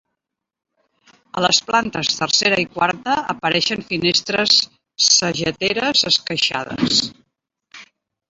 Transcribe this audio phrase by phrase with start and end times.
[1.39, 4.55] A les plantes tercera i quarta apareixen finestres
[5.11, 7.05] sageteres esqueixades.